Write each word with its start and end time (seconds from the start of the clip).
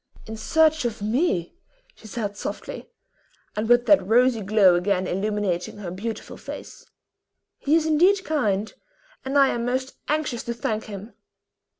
"In 0.25 0.35
search 0.35 0.83
of 0.83 1.03
me!" 1.03 1.53
she 1.93 2.07
said 2.07 2.35
softly, 2.35 2.89
and 3.55 3.69
with 3.69 3.85
that 3.85 4.03
rosy 4.03 4.41
glow 4.41 4.73
again 4.73 5.05
illumining 5.05 5.77
her 5.77 5.91
beautiful 5.91 6.37
face; 6.37 6.87
"he 7.59 7.75
is 7.75 7.85
indeed 7.85 8.25
kind, 8.25 8.73
and 9.23 9.37
I 9.37 9.49
am 9.49 9.63
most 9.63 9.93
anxious 10.07 10.41
to 10.45 10.55
thank 10.55 10.85
him." 10.85 11.13